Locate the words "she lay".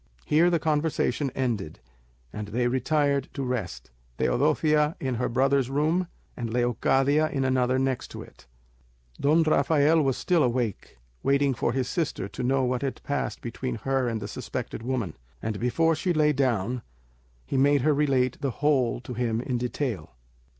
15.95-16.33